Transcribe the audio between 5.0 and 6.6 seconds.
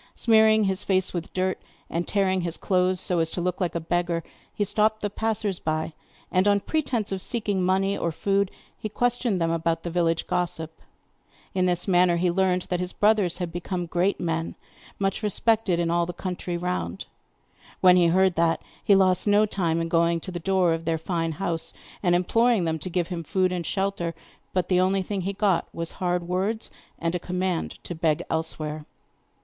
the passers by and, on